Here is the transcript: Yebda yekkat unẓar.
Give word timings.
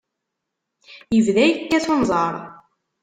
Yebda 1.15 1.43
yekkat 1.47 1.85
unẓar. 1.93 2.35